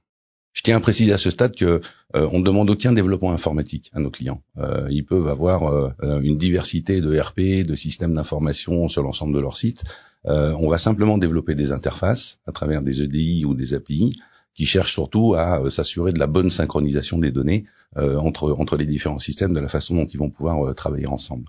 Je 0.53 0.63
tiens 0.63 0.77
à 0.77 0.81
préciser 0.81 1.13
à 1.13 1.19
ce 1.19 1.31
stade 1.31 1.55
que 1.55 1.81
euh, 2.17 2.29
on 2.33 2.41
ne 2.41 2.45
demande 2.45 2.69
aucun 2.71 2.93
développement 2.93 3.33
informatique 3.33 3.91
à 3.95 4.01
nos 4.01 4.11
clients. 4.11 4.43
Euh, 4.59 4.89
ils 4.91 5.05
peuvent 5.05 5.29
avoir 5.29 5.69
euh, 5.69 6.21
une 6.21 6.37
diversité 6.37 7.01
de 7.01 7.17
RP, 7.17 7.67
de 7.67 7.75
systèmes 7.75 8.15
d'information 8.15 8.89
sur 8.89 9.03
l'ensemble 9.03 9.35
de 9.35 9.41
leur 9.41 9.57
site. 9.57 9.85
on 10.25 10.69
va 10.69 10.79
simplement 10.79 11.17
développer 11.17 11.55
des 11.55 11.71
interfaces 11.71 12.41
à 12.47 12.53
travers 12.53 12.83
des 12.83 13.03
EDI 13.03 13.45
ou 13.45 13.55
des 13.55 13.73
API 13.75 14.13
qui 14.55 14.67
cherchent 14.67 14.95
surtout 14.95 15.35
à 15.35 15.71
s'assurer 15.71 16.13
de 16.13 16.19
la 16.19 16.27
bonne 16.27 16.51
synchronisation 16.51 17.19
des 17.19 17.31
données 17.31 17.65
entre 17.97 18.51
entre 18.59 18.77
les 18.77 18.87
différents 18.87 19.21
systèmes, 19.21 19.55
de 19.55 19.61
la 19.61 19.69
façon 19.69 19.95
dont 19.95 20.07
ils 20.07 20.19
vont 20.19 20.31
pouvoir 20.31 20.75
travailler 20.75 21.07
ensemble. 21.07 21.45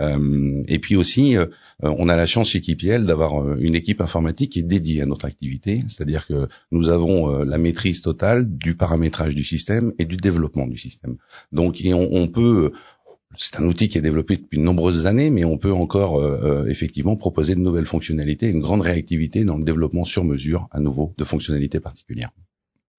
Euh, 0.00 0.62
et 0.66 0.78
puis 0.78 0.96
aussi, 0.96 1.36
euh, 1.36 1.46
on 1.80 2.08
a 2.08 2.16
la 2.16 2.26
chance 2.26 2.50
chez 2.50 2.60
KPL 2.60 3.06
d'avoir 3.06 3.40
euh, 3.40 3.56
une 3.60 3.74
équipe 3.74 4.00
informatique 4.00 4.52
qui 4.52 4.60
est 4.60 4.64
dédiée 4.64 5.02
à 5.02 5.06
notre 5.06 5.24
activité, 5.24 5.84
c'est-à-dire 5.88 6.26
que 6.26 6.46
nous 6.72 6.88
avons 6.88 7.38
la 7.44 7.58
maîtrise 7.58 8.02
totale 8.02 8.48
du 8.48 8.74
paramétrage 8.74 9.34
du 9.34 9.44
système 9.44 9.92
et 9.98 10.04
du 10.04 10.16
développement 10.16 10.66
du 10.66 10.78
système. 10.78 11.16
Donc, 11.52 11.80
on, 11.84 12.08
on 12.12 12.28
peut 12.28 12.72
c'est 13.36 13.58
un 13.58 13.64
outil 13.64 13.88
qui 13.88 13.98
est 13.98 14.02
développé 14.02 14.36
depuis 14.36 14.58
de 14.58 14.62
nombreuses 14.62 15.06
années, 15.06 15.28
mais 15.28 15.44
on 15.44 15.58
peut 15.58 15.72
encore 15.72 16.22
effectivement 16.68 17.16
proposer 17.16 17.56
de 17.56 17.60
nouvelles 17.60 17.86
fonctionnalités, 17.86 18.48
une 18.48 18.60
grande 18.60 18.82
réactivité 18.82 19.44
dans 19.44 19.58
le 19.58 19.64
développement 19.64 20.04
sur 20.04 20.24
mesure, 20.24 20.68
à 20.70 20.78
nouveau, 20.78 21.14
de 21.18 21.24
fonctionnalités 21.24 21.80
particulières. 21.80 22.30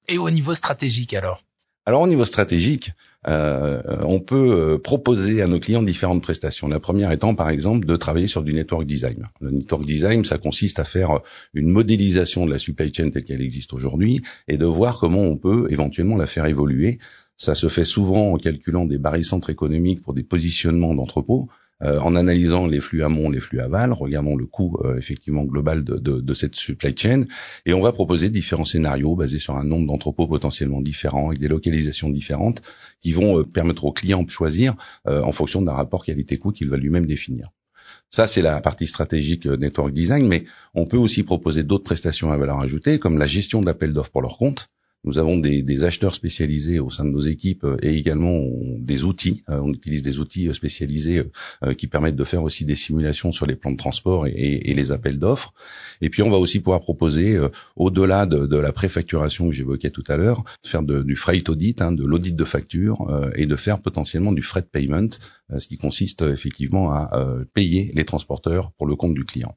Et 0.09 0.17
au 0.17 0.29
niveau 0.29 0.53
stratégique 0.53 1.13
alors? 1.13 1.41
Alors 1.85 2.01
au 2.01 2.07
niveau 2.07 2.25
stratégique, 2.25 2.91
euh, 3.27 3.81
on 4.03 4.19
peut 4.19 4.51
euh, 4.51 4.77
proposer 4.77 5.41
à 5.41 5.47
nos 5.47 5.59
clients 5.59 5.83
différentes 5.83 6.21
prestations. 6.21 6.67
La 6.67 6.79
première 6.79 7.11
étant 7.11 7.35
par 7.35 7.49
exemple 7.49 7.85
de 7.85 7.95
travailler 7.95 8.27
sur 8.27 8.43
du 8.43 8.53
network 8.53 8.85
design. 8.85 9.27
Le 9.39 9.51
network 9.51 9.85
design, 9.85 10.25
ça 10.25 10.37
consiste 10.37 10.79
à 10.79 10.83
faire 10.83 11.19
une 11.53 11.69
modélisation 11.69 12.45
de 12.45 12.51
la 12.51 12.57
supply 12.57 12.93
chain 12.93 13.09
telle 13.09 13.23
qu'elle 13.23 13.41
existe 13.41 13.73
aujourd'hui 13.73 14.21
et 14.47 14.57
de 14.57 14.65
voir 14.65 14.99
comment 14.99 15.21
on 15.21 15.37
peut 15.37 15.67
éventuellement 15.69 16.17
la 16.17 16.27
faire 16.27 16.45
évoluer. 16.45 16.99
Ça 17.37 17.53
se 17.53 17.67
fait 17.67 17.83
souvent 17.83 18.31
en 18.31 18.37
calculant 18.37 18.85
des 18.85 18.97
barycentres 18.97 19.49
économiques 19.49 20.01
pour 20.01 20.13
des 20.13 20.23
positionnements 20.23 20.95
d'entrepôts. 20.95 21.49
Euh, 21.83 21.99
en 21.99 22.15
analysant 22.15 22.67
les 22.67 22.79
flux 22.79 23.03
amont, 23.03 23.29
les 23.29 23.41
flux 23.41 23.59
aval, 23.59 23.91
regardons 23.91 24.37
le 24.37 24.45
coût 24.45 24.77
euh, 24.85 24.97
effectivement 24.97 25.43
global 25.43 25.83
de, 25.83 26.33
cette 26.33 26.55
supply 26.55 26.95
chain, 26.97 27.25
et 27.65 27.73
on 27.73 27.81
va 27.81 27.91
proposer 27.91 28.29
différents 28.29 28.63
scénarios 28.63 29.15
basés 29.15 29.39
sur 29.39 29.57
un 29.57 29.65
nombre 29.65 29.87
d'entrepôts 29.87 30.27
potentiellement 30.27 30.79
différents, 30.79 31.27
avec 31.27 31.39
des 31.39 31.49
localisations 31.49 32.09
différentes, 32.09 32.61
qui 33.01 33.11
vont 33.11 33.39
euh, 33.39 33.43
permettre 33.43 33.83
au 33.83 33.91
client 33.91 34.23
de 34.23 34.29
choisir 34.29 34.75
en 35.05 35.31
fonction 35.31 35.61
d'un 35.61 35.73
rapport 35.73 36.05
qualité-coût 36.05 36.51
qu'il 36.51 36.69
va 36.69 36.77
lui-même 36.77 37.05
définir. 37.05 37.49
Ça, 38.09 38.27
c'est 38.27 38.41
la 38.41 38.61
partie 38.61 38.87
stratégique 38.87 39.45
network 39.45 39.91
design, 39.93 40.27
mais 40.27 40.45
on 40.73 40.85
peut 40.85 40.97
aussi 40.97 41.23
proposer 41.23 41.63
d'autres 41.63 41.83
prestations 41.83 42.31
à 42.31 42.37
valeur 42.37 42.59
ajoutée, 42.59 42.99
comme 42.99 43.17
la 43.17 43.27
gestion 43.27 43.61
d'appels 43.61 43.93
d'offres 43.93 44.11
pour 44.11 44.21
leur 44.21 44.37
compte, 44.37 44.67
Nous 45.05 45.19
avons 45.19 45.37
des, 45.37 45.83
acheteurs 45.83 46.15
spécialisés 46.15 46.79
au 46.79 46.89
sein 46.89 47.05
de 47.05 47.11
nos 47.11 47.21
équipes 47.21 47.63
euh, 47.63 47.77
et 47.83 47.95
également 47.95 48.41
des 48.79 49.03
outils. 49.03 49.43
Euh, 49.49 49.59
on 49.61 49.71
utilise 49.71 50.01
des 50.01 50.17
outils 50.19 50.51
spécialisés 50.53 51.23
qui 51.77 51.87
permettent 51.87 52.15
de 52.15 52.23
faire 52.23 52.43
aussi 52.43 52.65
des 52.65 52.75
simulations 52.75 53.31
sur 53.31 53.45
les 53.45 53.55
plans 53.55 53.71
de 53.71 53.77
transport 53.77 54.27
et, 54.27 54.73
les 54.75 54.91
appels 54.91 55.19
d'offres. 55.19 55.53
Et 56.01 56.09
puis 56.09 56.21
on 56.21 56.29
va 56.29 56.37
aussi 56.37 56.59
pouvoir 56.59 56.81
proposer, 56.81 57.39
au-delà 57.75 58.25
de, 58.25 58.57
la 58.57 58.71
préfacturation 58.71 59.47
que 59.47 59.53
j'évoquais 59.53 59.89
tout 59.89 60.03
à 60.07 60.17
l'heure, 60.17 60.43
faire 60.63 60.83
du 60.83 61.15
freight 61.15 61.47
audit, 61.49 61.81
hein, 61.81 61.91
de 61.91 62.03
l'audit 62.03 62.35
de 62.35 62.43
facture 62.43 63.07
et 63.35 63.45
de 63.45 63.55
faire 63.55 63.81
potentiellement 63.81 64.31
du 64.31 64.43
freight 64.43 64.69
payment, 64.69 65.09
ce 65.57 65.67
qui 65.67 65.77
consiste 65.77 66.23
effectivement 66.23 66.91
à 66.91 67.11
payer 67.53 67.91
les 67.93 68.05
transporteurs 68.05 68.71
pour 68.73 68.87
le 68.87 68.95
compte 68.95 69.13
du 69.13 69.25
client. 69.25 69.55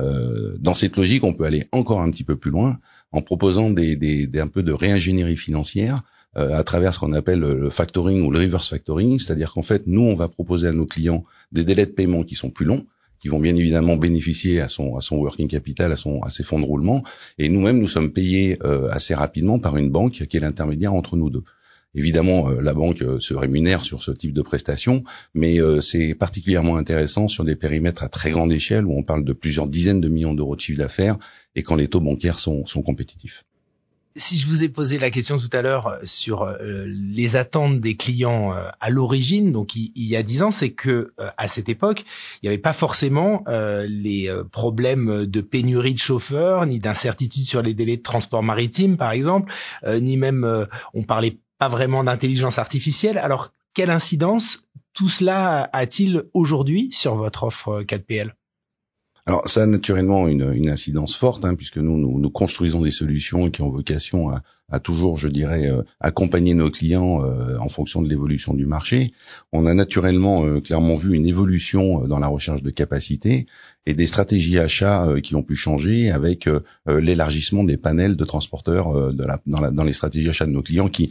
Euh, 0.00 0.56
dans 0.58 0.74
cette 0.74 0.96
logique, 0.96 1.24
on 1.24 1.34
peut 1.34 1.44
aller 1.44 1.66
encore 1.72 2.00
un 2.00 2.10
petit 2.10 2.24
peu 2.24 2.36
plus 2.36 2.50
loin 2.50 2.78
en 3.14 3.22
proposant 3.22 3.70
des, 3.70 4.28
un 4.34 4.48
peu 4.48 4.62
de 4.62 4.72
réingénierie 4.72 5.36
financière 5.36 6.02
euh, 6.36 6.58
à 6.58 6.64
travers 6.64 6.92
ce 6.92 6.98
qu'on 6.98 7.12
appelle 7.12 7.38
le 7.38 7.70
factoring 7.70 8.26
ou 8.26 8.30
le 8.32 8.40
reverse 8.40 8.68
factoring, 8.68 9.20
c'est-à-dire 9.20 9.52
qu'en 9.52 9.62
fait, 9.62 9.86
nous, 9.86 10.02
on 10.02 10.16
va 10.16 10.26
proposer 10.26 10.66
à 10.66 10.72
nos 10.72 10.84
clients 10.84 11.24
des 11.52 11.64
délais 11.64 11.86
de 11.86 11.92
paiement 11.92 12.24
qui 12.24 12.34
sont 12.34 12.50
plus 12.50 12.66
longs, 12.66 12.84
qui 13.20 13.28
vont 13.28 13.38
bien 13.38 13.54
évidemment 13.54 13.96
bénéficier 13.96 14.60
à 14.60 14.68
son, 14.68 14.96
à 14.96 15.00
son 15.00 15.16
working 15.18 15.46
capital, 15.46 15.92
à, 15.92 15.96
son, 15.96 16.20
à 16.22 16.30
ses 16.30 16.42
fonds 16.42 16.58
de 16.58 16.64
roulement, 16.64 17.04
et 17.38 17.48
nous-mêmes, 17.48 17.78
nous 17.78 17.86
sommes 17.86 18.10
payés 18.10 18.58
euh, 18.64 18.88
assez 18.90 19.14
rapidement 19.14 19.60
par 19.60 19.76
une 19.76 19.90
banque 19.90 20.26
qui 20.26 20.36
est 20.36 20.40
l'intermédiaire 20.40 20.92
entre 20.92 21.16
nous 21.16 21.30
deux. 21.30 21.44
Évidemment, 21.94 22.50
euh, 22.50 22.60
la 22.60 22.74
banque 22.74 23.02
euh, 23.02 23.20
se 23.20 23.34
rémunère 23.34 23.84
sur 23.84 24.02
ce 24.02 24.10
type 24.10 24.32
de 24.32 24.42
prestations, 24.42 25.04
mais 25.32 25.60
euh, 25.60 25.80
c'est 25.80 26.14
particulièrement 26.14 26.76
intéressant 26.76 27.28
sur 27.28 27.44
des 27.44 27.54
périmètres 27.54 28.02
à 28.02 28.08
très 28.08 28.32
grande 28.32 28.52
échelle 28.52 28.84
où 28.84 28.98
on 28.98 29.02
parle 29.02 29.24
de 29.24 29.32
plusieurs 29.32 29.68
dizaines 29.68 30.00
de 30.00 30.08
millions 30.08 30.34
d'euros 30.34 30.56
de 30.56 30.60
chiffre 30.60 30.78
d'affaires 30.78 31.16
et 31.54 31.62
quand 31.62 31.76
les 31.76 31.88
taux 31.88 32.00
bancaires 32.00 32.40
sont, 32.40 32.66
sont 32.66 32.82
compétitifs. 32.82 33.44
Si 34.16 34.38
je 34.38 34.46
vous 34.46 34.62
ai 34.62 34.68
posé 34.68 34.98
la 34.98 35.10
question 35.10 35.38
tout 35.38 35.50
à 35.52 35.60
l'heure 35.60 35.98
sur 36.04 36.48
les 36.60 37.34
attentes 37.34 37.80
des 37.80 37.96
clients 37.96 38.54
à 38.78 38.88
l'origine, 38.88 39.50
donc 39.50 39.74
il, 39.74 39.90
y 39.96 40.14
a 40.14 40.22
dix 40.22 40.42
ans, 40.42 40.52
c'est 40.52 40.70
que 40.70 41.12
à 41.18 41.48
cette 41.48 41.68
époque, 41.68 42.04
il 42.40 42.44
n'y 42.44 42.48
avait 42.48 42.62
pas 42.62 42.72
forcément 42.72 43.42
les 43.48 44.32
problèmes 44.52 45.26
de 45.26 45.40
pénurie 45.40 45.94
de 45.94 45.98
chauffeurs, 45.98 46.64
ni 46.64 46.78
d'incertitude 46.78 47.44
sur 47.44 47.60
les 47.60 47.74
délais 47.74 47.96
de 47.96 48.02
transport 48.02 48.44
maritime, 48.44 48.96
par 48.96 49.10
exemple, 49.10 49.52
ni 49.84 50.16
même 50.16 50.68
on 50.92 51.02
parlait 51.02 51.38
pas 51.64 51.68
vraiment 51.70 52.04
d'intelligence 52.04 52.58
artificielle. 52.58 53.16
Alors, 53.16 53.54
quelle 53.72 53.88
incidence 53.88 54.68
tout 54.92 55.08
cela 55.08 55.70
a-t-il 55.72 56.24
aujourd'hui 56.34 56.92
sur 56.92 57.14
votre 57.14 57.44
offre 57.44 57.82
4PL 57.82 58.32
alors 59.26 59.48
ça 59.48 59.62
a 59.62 59.66
naturellement 59.66 60.28
une, 60.28 60.68
incidence 60.68 61.16
forte, 61.16 61.46
hein, 61.46 61.54
puisque 61.54 61.78
nous, 61.78 61.96
nous, 61.96 62.30
construisons 62.30 62.82
des 62.82 62.90
solutions 62.90 63.50
qui 63.50 63.62
ont 63.62 63.70
vocation 63.70 64.30
à, 64.68 64.80
toujours, 64.80 65.16
je 65.16 65.28
dirais, 65.28 65.66
euh, 65.66 65.82
accompagner 66.00 66.52
nos 66.52 66.70
clients 66.70 67.22
euh, 67.24 67.56
en 67.58 67.68
fonction 67.68 68.02
de 68.02 68.08
l'évolution 68.08 68.52
du 68.54 68.66
marché. 68.66 69.12
On 69.52 69.66
a 69.66 69.72
naturellement 69.72 70.44
euh, 70.44 70.60
clairement 70.60 70.96
vu 70.96 71.14
une 71.14 71.26
évolution 71.26 72.06
dans 72.06 72.18
la 72.18 72.26
recherche 72.26 72.62
de 72.62 72.70
capacité 72.70 73.46
et 73.86 73.94
des 73.94 74.06
stratégies 74.06 74.58
achats 74.58 75.06
qui 75.22 75.36
ont 75.36 75.42
pu 75.42 75.56
changer 75.56 76.10
avec 76.10 76.48
l'élargissement 76.86 77.64
des 77.64 77.76
panels 77.76 78.16
de 78.16 78.24
transporteurs 78.24 79.12
dans, 79.12 79.84
les 79.84 79.92
stratégies 79.92 80.30
achats 80.30 80.46
de 80.46 80.52
nos 80.52 80.62
clients 80.62 80.88
qui, 80.88 81.10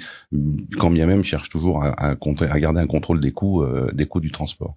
quand 0.80 0.90
bien 0.90 1.06
même, 1.06 1.24
cherchent 1.24 1.50
toujours 1.50 1.84
à, 1.84 2.16
garder 2.60 2.82
un 2.82 2.88
contrôle 2.88 3.20
des 3.20 3.32
coûts 3.32 3.64
du 4.20 4.32
transport. 4.32 4.76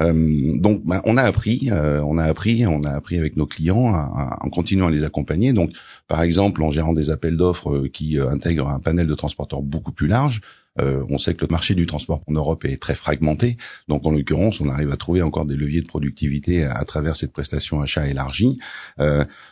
Euh, 0.00 0.58
donc, 0.58 0.84
ben, 0.84 1.02
on 1.04 1.16
a 1.16 1.22
appris, 1.22 1.68
euh, 1.70 2.02
on 2.02 2.16
a 2.18 2.24
appris, 2.24 2.66
on 2.66 2.82
a 2.84 2.90
appris 2.90 3.18
avec 3.18 3.36
nos 3.36 3.46
clients 3.46 3.92
en 3.92 4.48
continuant 4.48 4.86
à 4.86 4.90
les 4.90 5.04
accompagner. 5.04 5.52
Donc, 5.52 5.72
par 6.08 6.22
exemple, 6.22 6.62
en 6.62 6.70
gérant 6.70 6.94
des 6.94 7.10
appels 7.10 7.36
d'offres 7.36 7.70
euh, 7.70 7.88
qui 7.88 8.18
intègrent 8.18 8.68
un 8.68 8.80
panel 8.80 9.06
de 9.06 9.14
transporteurs 9.14 9.62
beaucoup 9.62 9.92
plus 9.92 10.08
large. 10.08 10.40
on 10.78 11.18
sait 11.18 11.34
que 11.34 11.44
le 11.44 11.50
marché 11.50 11.74
du 11.74 11.84
transport 11.84 12.22
en 12.26 12.32
Europe 12.32 12.64
est 12.64 12.80
très 12.80 12.94
fragmenté, 12.94 13.58
donc 13.88 14.06
en 14.06 14.10
l'occurrence, 14.12 14.60
on 14.62 14.70
arrive 14.70 14.90
à 14.90 14.96
trouver 14.96 15.20
encore 15.20 15.44
des 15.44 15.54
leviers 15.54 15.82
de 15.82 15.86
productivité 15.86 16.64
à, 16.64 16.82
travers 16.84 17.14
cette 17.14 17.32
prestation 17.32 17.82
achat 17.82 18.08
élargie. 18.08 18.58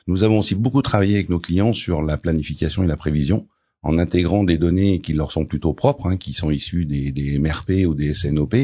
nous 0.06 0.24
avons 0.24 0.38
aussi 0.38 0.54
beaucoup 0.54 0.80
travaillé 0.80 1.16
avec 1.16 1.28
nos 1.28 1.38
clients 1.38 1.74
sur 1.74 2.00
la 2.00 2.16
planification 2.16 2.84
et 2.84 2.86
la 2.86 2.96
prévision 2.96 3.46
en 3.82 3.98
intégrant 3.98 4.44
des 4.44 4.58
données 4.58 5.00
qui 5.00 5.14
leur 5.14 5.32
sont 5.32 5.46
plutôt 5.46 5.72
propres, 5.72 6.06
hein, 6.06 6.16
qui 6.16 6.34
sont 6.34 6.50
issues 6.50 6.84
des, 6.84 7.12
des, 7.12 7.38
MRP 7.38 7.86
ou 7.86 7.94
des 7.94 8.12
SNOP, 8.12 8.54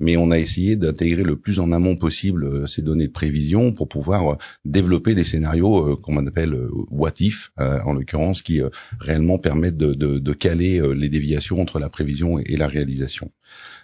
mais 0.00 0.16
on 0.16 0.30
a 0.30 0.38
essayé 0.38 0.76
d'intégrer 0.76 1.22
le 1.22 1.36
plus 1.36 1.60
en 1.60 1.72
amont 1.72 1.96
possible 1.96 2.44
euh, 2.44 2.66
ces 2.66 2.82
données 2.82 3.06
de 3.06 3.12
prévision 3.12 3.72
pour 3.72 3.88
pouvoir 3.88 4.32
euh, 4.32 4.36
développer 4.64 5.14
des 5.14 5.24
scénarios 5.24 5.92
euh, 5.92 5.96
qu'on 5.96 6.26
appelle 6.26 6.56
what 6.90 7.14
if, 7.20 7.52
en 7.58 7.92
l'occurrence, 7.92 8.42
qui 8.42 8.60
réellement 9.00 9.38
permettent 9.38 9.76
de, 9.76 10.32
caler 10.32 10.82
les 10.94 11.08
déviations 11.08 11.60
entre 11.60 11.78
la 11.78 11.88
prévision 11.88 12.38
et 12.38 12.56
la 12.56 12.66
réalisation. 12.66 13.30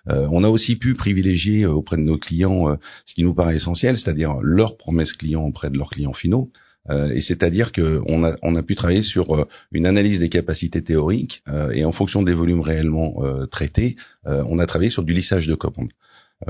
on 0.07 0.45
a 0.45 0.49
aussi 0.49 0.77
pu 0.77 0.95
privilégier 0.95 1.67
auprès 1.67 1.97
de 1.97 2.03
nos 2.03 2.19
clients 2.19 2.77
ce 3.05 3.15
qui 3.15 3.23
nous 3.23 3.35
paraît 3.35 3.57
essentiel, 3.57 3.99
c'est-à-dire 3.99 4.39
leurs 4.43 4.77
promesses 4.77 5.13
clients 5.13 5.45
auprès 5.45 5.71
de 5.71 5.79
leurs 5.79 5.91
clients 5.91 6.13
finaux. 6.13 6.51
Euh, 6.91 7.11
et 7.11 7.21
c'est-à-dire 7.21 7.73
qu'on 7.73 8.25
a, 8.25 8.37
on 8.43 8.57
a 8.57 8.63
pu 8.63 8.75
travailler 8.75 9.03
sur 9.03 9.37
euh, 9.37 9.45
une 9.71 9.87
analyse 9.87 10.19
des 10.19 10.29
capacités 10.29 10.83
théoriques 10.83 11.43
euh, 11.49 11.71
et 11.71 11.85
en 11.85 11.93
fonction 11.93 12.23
des 12.23 12.35
volumes 12.35 12.61
réellement 12.61 13.23
traités, 13.51 13.97
on 14.25 14.59
a 14.59 14.67
travaillé 14.67 14.91
sur 14.91 15.03
du 15.03 15.13
lissage 15.13 15.47
de 15.47 15.55
commandes. 15.55 15.93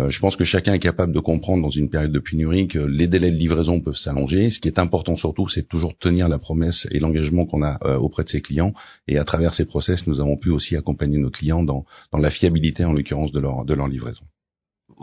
je 0.08 0.18
pense 0.18 0.36
que 0.36 0.44
chacun 0.44 0.74
est 0.74 0.78
capable 0.78 1.12
de 1.12 1.20
comprendre 1.20 1.62
dans 1.62 1.70
une 1.70 1.90
période 1.90 2.12
de 2.12 2.18
pénurie 2.18 2.68
que 2.68 2.78
les 2.78 3.06
délais 3.06 3.30
de 3.30 3.36
livraison 3.36 3.80
peuvent 3.80 3.96
s'allonger. 3.96 4.50
Ce 4.50 4.60
qui 4.60 4.68
est 4.68 4.78
important 4.78 5.16
surtout, 5.16 5.48
c'est 5.48 5.68
toujours 5.68 5.96
tenir 5.96 6.28
la 6.28 6.38
promesse 6.38 6.86
et 6.90 6.98
l'engagement 6.98 7.46
qu'on 7.46 7.62
a 7.62 7.78
auprès 7.98 8.24
de 8.24 8.28
ses 8.28 8.42
clients. 8.42 8.74
Et 9.08 9.18
à 9.18 9.24
travers 9.24 9.54
ces 9.54 9.64
process, 9.64 10.06
nous 10.06 10.20
avons 10.20 10.36
pu 10.36 10.50
aussi 10.50 10.76
accompagner 10.76 11.18
nos 11.18 11.30
clients 11.30 11.62
dans, 11.62 11.84
dans 12.12 12.18
la 12.18 12.30
fiabilité, 12.30 12.84
en 12.84 12.92
l'occurrence, 12.92 13.32
de 13.32 13.40
leur, 13.40 13.64
de 13.64 13.74
leur 13.74 13.88
livraison 13.88 14.24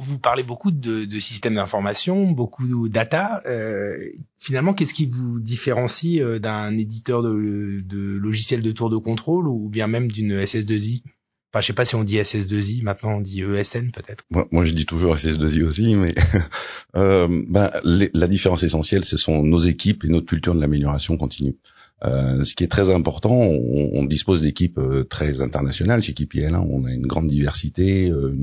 vous 0.02 0.20
parlez 0.20 0.44
beaucoup 0.44 0.72
de, 0.72 1.06
de 1.06 1.20
systèmes 1.20 1.56
d'information, 1.56 2.32
beaucoup 2.32 2.68
de 2.68 2.88
data. 2.90 3.42
Euh, 3.46 3.98
finalement, 4.40 4.74
qu'est-ce 4.74 4.94
qui 4.94 5.06
vous 5.06 5.40
différencie 5.40 6.22
euh, 6.22 6.40
d'un 6.40 6.78
éditeur 6.78 7.22
de, 7.22 7.82
de 7.84 8.18
logiciels 8.18 8.62
de 8.62 8.72
tour 8.72 8.90
de 8.90 8.98
contrôle 8.98 9.48
ou 9.48 9.70
bien 9.70 9.88
même 9.88 10.12
d'une 10.12 10.42
SS2I 10.42 11.04
Enfin, 11.52 11.62
je 11.62 11.68
sais 11.68 11.74
pas 11.74 11.86
si 11.86 11.96
on 11.96 12.04
dit 12.04 12.18
SS2I, 12.18 12.84
maintenant 12.84 13.18
on 13.18 13.22
dit 13.22 13.42
ESN 13.42 13.90
peut-être. 13.90 14.24
Moi, 14.30 14.66
je 14.66 14.74
dis 14.74 14.86
toujours 14.86 15.16
SS2I 15.16 15.64
aussi, 15.64 15.96
mais 15.96 16.14
euh, 16.96 17.28
ben, 17.48 17.72
la 17.84 18.28
différence 18.28 18.62
essentielle, 18.62 19.04
ce 19.04 19.18
sont 19.18 19.42
nos 19.42 19.58
équipes 19.58 20.06
et 20.06 20.10
notre 20.10 20.28
culture 20.28 20.54
de 20.54 20.62
l'amélioration 20.62 21.18
continue. 21.18 21.56
Euh, 22.06 22.44
ce 22.46 22.56
qui 22.56 22.64
est 22.64 22.68
très 22.68 22.94
important, 22.94 23.32
on, 23.32 24.04
dispose 24.06 24.42
d'équipes 24.42 24.78
euh, 24.78 25.04
très 25.04 25.42
internationales 25.42 26.02
chez 26.02 26.14
KPL. 26.14 26.56
Hein, 26.56 26.66
on 26.70 26.86
a 26.86 26.92
une 26.92 27.06
grande 27.06 27.28
diversité, 27.28 28.10
euh, 28.10 28.36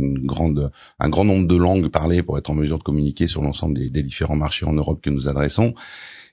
un 0.99 1.09
grand 1.09 1.25
nombre 1.25 1.49
de 1.49 1.57
langues 1.57 1.89
parlées 1.89 2.23
pour 2.23 2.39
être 2.39 2.51
en 2.51 2.55
mesure 2.55 2.79
de 2.79 2.83
communiquer 2.83 3.29
sur 3.29 3.43
l'ensemble 3.43 3.91
des 3.91 4.03
différents 4.03 4.37
marchés 4.37 4.67
en 4.67 4.75
Europe 4.75 5.01
que 5.03 5.11
nous 5.11 5.29
adressons. 5.29 5.75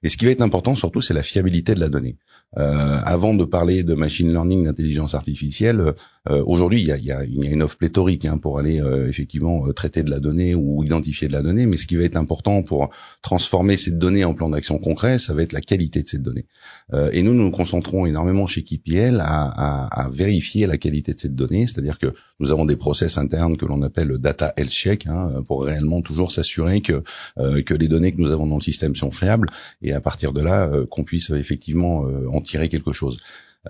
Et 0.03 0.09
ce 0.09 0.17
qui 0.17 0.25
va 0.25 0.31
être 0.31 0.41
important 0.41 0.75
surtout, 0.75 1.01
c'est 1.01 1.13
la 1.13 1.23
fiabilité 1.23 1.73
de 1.73 1.79
la 1.79 1.89
donnée. 1.89 2.17
Euh, 2.57 2.99
avant 3.03 3.33
de 3.33 3.45
parler 3.45 3.83
de 3.83 3.95
machine 3.95 4.31
learning, 4.31 4.65
d'intelligence 4.65 5.15
artificielle, 5.15 5.93
euh, 6.29 6.43
aujourd'hui 6.45 6.81
il 6.81 6.87
y 6.87 6.91
a, 6.91 6.97
y, 6.97 7.11
a, 7.11 7.25
y 7.25 7.47
a, 7.47 7.49
une 7.49 7.63
offre 7.63 7.77
pléthorique 7.77 8.25
hein, 8.25 8.37
pour 8.37 8.59
aller 8.59 8.81
euh, 8.81 9.09
effectivement 9.09 9.67
euh, 9.67 9.73
traiter 9.73 10.03
de 10.03 10.09
la 10.09 10.19
donnée 10.19 10.55
ou 10.55 10.83
identifier 10.83 11.27
de 11.27 11.33
la 11.33 11.41
donnée. 11.41 11.65
Mais 11.65 11.77
ce 11.77 11.87
qui 11.87 11.95
va 11.95 12.03
être 12.03 12.17
important 12.17 12.61
pour 12.63 12.89
transformer 13.21 13.77
cette 13.77 13.97
donnée 13.97 14.25
en 14.25 14.33
plan 14.33 14.49
d'action 14.49 14.77
concret, 14.77 15.19
ça 15.19 15.33
va 15.33 15.41
être 15.41 15.53
la 15.53 15.61
qualité 15.61 16.03
de 16.03 16.07
cette 16.07 16.21
donnée. 16.21 16.45
Euh, 16.93 17.09
et 17.13 17.23
nous, 17.23 17.33
nous 17.33 17.43
nous 17.43 17.51
concentrons 17.51 18.05
énormément 18.05 18.45
chez 18.45 18.63
KPL 18.63 19.19
à, 19.19 19.25
à, 19.25 20.05
à 20.05 20.09
vérifier 20.09 20.67
la 20.67 20.77
qualité 20.77 21.13
de 21.13 21.19
cette 21.19 21.35
donnée, 21.35 21.65
c'est-à-dire 21.65 21.97
que 21.97 22.13
nous 22.39 22.51
avons 22.51 22.65
des 22.65 22.75
process 22.75 23.17
internes 23.17 23.57
que 23.57 23.65
l'on 23.65 23.81
appelle 23.83 24.17
data 24.17 24.53
health 24.57 24.69
check 24.69 25.07
hein, 25.07 25.43
pour 25.47 25.63
réellement 25.63 26.01
toujours 26.01 26.31
s'assurer 26.31 26.81
que 26.81 27.03
que 27.37 27.73
les 27.73 27.87
données 27.87 28.11
que 28.11 28.21
nous 28.21 28.31
avons 28.31 28.47
dans 28.47 28.57
le 28.57 28.61
système 28.61 28.95
sont 28.95 29.11
fiables 29.11 29.47
à 29.93 30.01
partir 30.01 30.33
de 30.33 30.41
là 30.41 30.67
euh, 30.67 30.85
qu'on 30.85 31.03
puisse 31.03 31.29
effectivement 31.31 32.05
euh, 32.05 32.27
en 32.31 32.41
tirer 32.41 32.69
quelque 32.69 32.93
chose. 32.93 33.17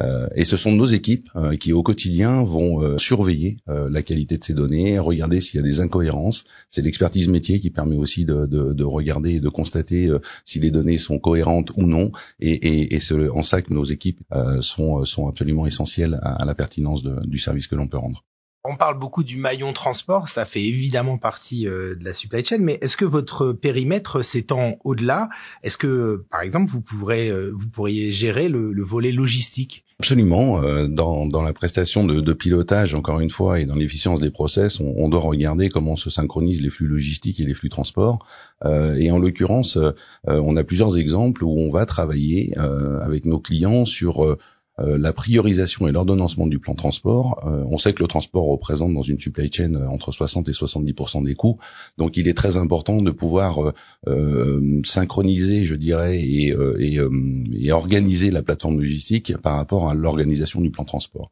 Euh, 0.01 0.27
et 0.35 0.43
ce 0.43 0.57
sont 0.57 0.71
nos 0.71 0.87
équipes 0.87 1.29
qui 1.59 1.71
au 1.71 1.83
quotidien 1.83 2.43
vont 2.43 2.97
surveiller 2.97 3.57
la 3.67 4.01
qualité 4.01 4.39
de 4.39 4.43
ces 4.43 4.55
données, 4.55 4.97
regarder 4.97 5.39
s'il 5.39 5.59
y 5.59 5.63
a 5.63 5.63
des 5.63 5.81
incohérences. 5.81 6.45
C'est 6.71 6.81
l'expertise 6.81 7.27
métier 7.27 7.59
qui 7.59 7.69
permet 7.69 7.95
aussi 7.95 8.25
de, 8.25 8.47
de, 8.47 8.73
de 8.73 8.83
regarder 8.83 9.33
et 9.33 9.39
de 9.39 9.49
constater 9.49 10.11
si 10.45 10.59
les 10.59 10.71
données 10.71 10.97
sont 10.97 11.19
cohérentes 11.19 11.69
ou 11.75 11.83
non. 11.83 12.11
Et, 12.39 12.53
et, 12.53 12.95
et 12.95 12.99
c'est 12.99 13.29
en 13.29 13.43
ça 13.43 13.61
que 13.61 13.71
nos 13.71 13.83
équipes 13.83 14.21
sont, 14.61 15.03
absolument 15.27 15.67
essentielles 15.67 16.19
à, 16.23 16.43
la 16.43 16.55
pertinence 16.55 17.03
du 17.03 17.37
service 17.37 17.67
que 17.67 17.75
l'on 17.75 17.87
peut 17.87 17.97
rendre. 17.97 18.23
On 18.65 18.77
parle 18.77 18.97
beaucoup 18.97 19.23
du 19.23 19.35
maillon 19.35 19.73
transport, 19.73 20.29
ça 20.29 20.45
fait 20.45 20.63
évidemment 20.63 21.17
partie 21.17 21.67
euh, 21.67 21.95
de 21.95 22.05
la 22.05 22.13
supply 22.13 22.45
chain, 22.45 22.59
mais 22.61 22.77
est-ce 22.79 22.95
que 22.95 23.03
votre 23.03 23.51
périmètre 23.51 24.23
s'étend 24.23 24.77
au-delà? 24.85 25.27
Est-ce 25.63 25.75
que, 25.75 26.23
par 26.31 26.39
exemple, 26.43 26.71
vous 26.71 27.09
euh, 27.09 27.51
pourriez 27.73 28.13
gérer 28.13 28.47
le, 28.47 28.81
volet 28.81 29.11
logistique? 29.11 29.83
Absolument. 29.99 30.63
Euh, 30.63 30.87
dans, 30.87 31.41
la 31.41 31.51
prestation 31.51 32.05
de, 32.05 32.33
pilotage, 32.33 32.95
encore 32.95 33.19
une 33.19 33.31
fois, 33.31 33.59
et 33.59 33.65
dans 33.65 33.75
l'efficience 33.75 34.21
des 34.21 34.31
process, 34.31 34.79
on, 34.79 35.09
doit 35.09 35.19
regarder 35.19 35.67
comment 35.67 35.97
se 35.97 36.09
synchronisent 36.09 36.61
les 36.61 36.69
flux 36.69 36.87
logistiques 36.87 37.41
et 37.41 37.45
les 37.45 37.53
flux 37.53 37.69
transport. 37.69 38.25
et 38.65 39.11
en 39.11 39.19
l'occurrence, 39.19 39.77
on 40.25 40.55
a 40.55 40.63
plusieurs 40.63 40.97
exemples 40.97 41.43
où 41.43 41.59
on 41.59 41.69
va 41.69 41.85
travailler 41.85 42.57
avec 42.57 43.25
nos 43.25 43.39
clients 43.39 43.85
sur 43.85 44.23
euh, 44.23 44.37
la 44.79 45.13
priorisation 45.13 45.87
et 45.87 45.91
l'ordonnancement 45.91 46.47
du 46.47 46.57
plan 46.57 46.73
transport. 46.73 47.43
Euh, 47.45 47.63
on 47.69 47.77
sait 47.77 47.93
que 47.93 48.01
le 48.01 48.07
transport 48.07 48.47
représente 48.47 48.93
dans 48.93 49.03
une 49.03 49.19
supply 49.19 49.51
chain 49.51 49.75
euh, 49.75 49.85
entre 49.87 50.11
60 50.11 50.49
et 50.49 50.51
70% 50.51 51.23
des 51.23 51.35
coûts, 51.35 51.59
donc 51.97 52.17
il 52.17 52.27
est 52.27 52.33
très 52.33 52.57
important 52.57 53.01
de 53.01 53.11
pouvoir 53.11 53.73
synchroniser, 54.83 55.63
je 55.63 55.75
dirais, 55.75 56.19
et, 56.19 56.53
organiser 57.71 58.31
la 58.31 58.41
plateforme 58.41 58.79
logistique 58.79 59.35
par 59.37 59.55
rapport 59.57 59.89
à 59.89 59.93
l'organisation 59.93 60.61
du 60.61 60.69
plan 60.69 60.85
transport. 60.85 61.31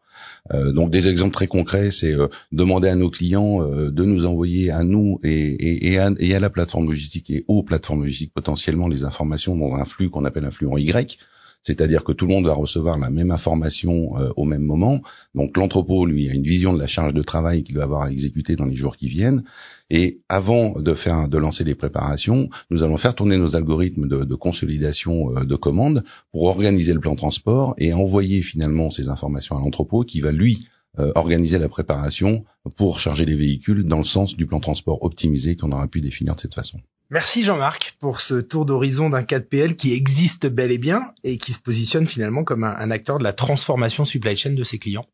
donc 0.54 0.92
des 0.92 1.08
exemples 1.08 1.34
très 1.34 1.48
concrets, 1.48 1.92
c'est 1.92 2.16
demander 2.52 2.90
à 2.90 2.96
nos 2.96 3.10
clients 3.10 3.60
de 3.60 4.06
nous 4.06 4.26
envoyer 4.26 4.72
à 4.72 4.84
nous 4.84 5.20
et, 5.24 5.98
à, 5.98 6.08
à, 6.08 6.40
la 6.40 6.50
plateforme 6.50 6.88
logistique 6.88 7.30
et 7.30 7.44
aux 7.48 7.64
plateformes 7.64 8.04
logistiques 8.04 8.34
potentiellement 8.34 8.88
les 8.88 9.04
informations 9.04 9.56
dans 9.56 9.76
un 9.76 9.86
flux 9.86 10.10
qu'on 10.10 10.26
appelle 10.26 10.46
un 10.46 10.52
flux 10.52 10.68
en 10.68 10.78
Y 10.78 11.18
c'est-à-dire 11.64 12.04
que 12.04 12.12
tout 12.12 12.26
le 12.26 12.34
monde 12.34 12.48
va 12.48 12.54
recevoir 12.54 12.98
la 12.98 13.10
même 13.10 13.32
information 13.32 14.18
euh, 14.18 14.32
au 14.36 14.46
même 14.46 14.64
moment. 14.64 15.02
Donc 15.36 15.58
l'entrepôt, 15.58 16.06
lui, 16.06 16.30
a 16.30 16.34
une 16.34 16.44
vision 16.44 16.74
de 16.74 16.80
la 16.80 16.88
charge 16.88 17.14
de 17.14 17.22
travail 17.22 17.64
qu'il 17.64 17.78
va 17.78 17.84
avoir 17.84 18.04
à 18.04 18.12
exécuter 18.12 18.56
dans 18.56 18.66
les 18.66 18.76
jours 18.76 18.98
qui 18.98 19.08
viennent. 19.08 19.44
Et 19.90 20.22
avant 20.30 20.80
de 20.80 20.94
faire, 20.94 21.28
de 21.28 21.38
lancer 21.38 21.64
les 21.64 21.76
préparations, 21.76 22.50
nous 22.70 22.84
allons 22.84 22.98
faire 22.98 23.14
tourner 23.14 23.38
nos 23.38 23.56
algorithmes 23.56 24.08
de, 24.08 24.24
de 24.24 24.36
consolidation 24.36 25.36
euh, 25.38 25.46
de 25.46 25.56
commandes 25.56 26.04
pour 26.32 26.44
organiser 26.44 26.94
le 26.94 27.00
plan 27.00 27.16
transport 27.16 27.76
et 27.78 27.94
envoyer 27.94 28.42
finalement 28.42 28.90
ces 28.90 29.10
informations 29.10 29.58
à 29.58 29.60
l'entrepôt 29.60 30.04
qui 30.04 30.22
va 30.22 30.32
lui 30.32 30.68
euh, 31.00 31.12
organiser 31.16 31.58
la 31.58 31.70
préparation 31.70 32.44
pour 32.76 33.00
charger 33.00 33.26
les 33.26 33.36
véhicules 33.36 33.86
dans 33.86 33.98
le 33.98 34.04
sens 34.04 34.36
du 34.36 34.46
plan 34.46 34.60
transport 34.60 35.04
optimisé 35.04 35.56
qu'on 35.56 35.72
aura 35.72 35.88
pu 35.88 36.02
définir 36.02 36.36
de 36.36 36.42
cette 36.42 36.54
façon. 36.54 36.80
Merci 37.10 37.44
Jean-Marc 37.44 37.96
pour 38.00 38.22
ce 38.22 38.36
tour 38.36 38.66
d'horizon 38.66 39.10
d'un 39.10 39.24
4PL 39.24 39.76
qui 39.76 39.94
existe 39.94 40.48
bel 40.48 40.72
et 40.72 40.78
bien 40.78 41.14
et 41.24 41.38
qui 41.38 41.54
se 41.54 41.60
positionne 41.60 42.08
finalement 42.08 42.44
comme 42.44 42.64
un, 42.64 42.92
acteur 42.92 43.20
de 43.20 43.24
la 43.24 43.34
transformation 43.34 44.06
supply 44.06 44.36
chain 44.36 44.54
de 44.54 44.64
ses 44.64 44.80
clients 44.80 45.06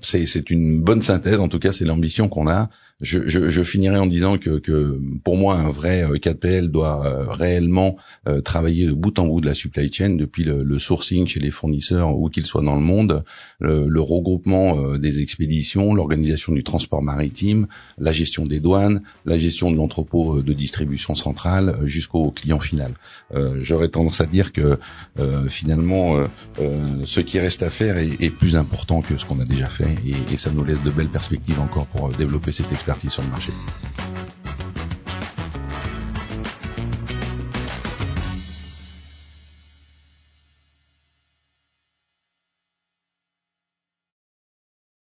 c'est 0.00 0.50
une 0.50 0.80
bonne 0.80 1.02
synthèse, 1.02 1.40
en 1.40 1.48
tout 1.48 1.58
cas 1.58 1.72
c'est 1.72 1.84
l'ambition 1.84 2.28
qu'on 2.28 2.46
a. 2.46 2.70
Je, 3.00 3.28
je, 3.28 3.48
je, 3.48 3.62
finirai 3.62 3.96
en 3.96 4.06
disant 4.06 4.38
que, 4.38 4.58
que, 4.58 5.00
pour 5.22 5.36
moi 5.36 5.54
un 5.54 5.70
vrai 5.70 6.04
4PL 6.04 6.64
euh, 6.64 6.68
doit 6.68 7.06
euh, 7.06 7.26
réellement 7.28 7.96
euh, 8.26 8.40
travailler 8.40 8.86
de 8.86 8.92
bout 8.92 9.16
en 9.20 9.26
bout 9.28 9.40
de 9.40 9.46
la 9.46 9.54
supply 9.54 9.92
chain, 9.92 10.16
depuis 10.16 10.42
le, 10.42 10.78
sourcing 10.80 11.28
chez 11.28 11.38
les 11.38 11.52
fournisseurs 11.52 12.18
où 12.18 12.28
qu'ils 12.28 12.46
soient 12.46 12.62
dans 12.62 12.74
le 12.74 12.80
monde, 12.80 13.22
le, 13.60 14.00
regroupement 14.00 14.96
des 14.96 15.20
expéditions, 15.20 15.94
l'organisation 15.94 16.52
du 16.52 16.64
transport 16.64 17.02
maritime, 17.02 17.68
la 17.98 18.10
gestion 18.10 18.46
des 18.46 18.58
douanes, 18.58 19.02
la 19.24 19.38
gestion 19.38 19.70
de 19.70 19.76
l'entrepôt 19.76 20.42
de 20.42 20.52
distribution 20.52 21.14
centrale 21.14 21.78
jusqu'au 21.84 22.30
client 22.30 22.60
final. 22.60 22.94
J'aurais 23.58 23.88
tendance 23.88 24.20
à 24.20 24.26
dire 24.26 24.52
que 24.52 24.78
finalement 25.48 26.24
ce 27.04 27.20
qui 27.20 27.40
reste 27.40 27.64
à 27.64 27.70
faire 27.70 27.96
est, 27.98 28.30
plus 28.30 28.54
important 28.56 29.02
que 29.02 29.16
ce 29.18 29.26
qu'on 29.26 29.40
a 29.40 29.44
déjà 29.44 29.68
fait 29.68 29.96
et, 30.06 30.36
ça 30.36 30.50
nous 30.50 30.64
laisse 30.64 30.82
de 30.84 30.90
belles 30.90 31.08
perspectives 31.08 31.60
encore 31.60 31.86
pour 31.86 32.10
développer 32.10 32.52
cette 32.52 32.72
expertise 32.88 33.12
sur 33.12 33.22
le 33.22 33.28
marché. 33.28 33.52